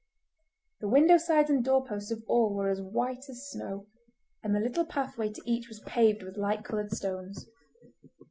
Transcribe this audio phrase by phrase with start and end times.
[0.79, 3.85] The window sides and door posts of all were as white as snow,
[4.41, 7.47] and the little pathway to each was paved with light coloured stones.